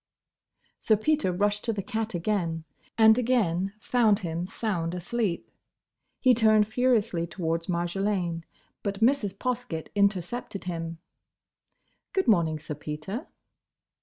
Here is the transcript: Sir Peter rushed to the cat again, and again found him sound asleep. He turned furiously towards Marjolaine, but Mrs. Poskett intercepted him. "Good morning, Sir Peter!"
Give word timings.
Sir 0.79 0.97
Peter 0.97 1.31
rushed 1.31 1.63
to 1.65 1.71
the 1.73 1.83
cat 1.83 2.15
again, 2.15 2.63
and 2.97 3.19
again 3.19 3.73
found 3.79 4.17
him 4.25 4.47
sound 4.47 4.95
asleep. 4.95 5.51
He 6.19 6.33
turned 6.33 6.67
furiously 6.67 7.27
towards 7.27 7.69
Marjolaine, 7.69 8.43
but 8.81 9.01
Mrs. 9.01 9.37
Poskett 9.37 9.89
intercepted 9.93 10.63
him. 10.63 10.97
"Good 12.13 12.27
morning, 12.27 12.57
Sir 12.57 12.73
Peter!" 12.73 13.27